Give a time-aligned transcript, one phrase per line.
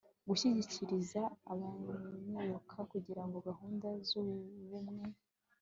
[0.27, 1.21] gushishikariza
[1.51, 5.05] ababyiruka kugira gahunda z ubumwe